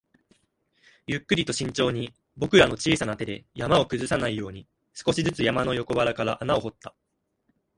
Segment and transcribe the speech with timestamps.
[1.05, 6.95] ゆっくりと慎重に、僕らの小さな手で山を崩さないように、少しずつ山の横腹から穴を掘った